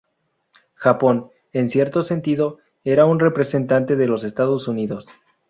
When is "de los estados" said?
3.95-4.67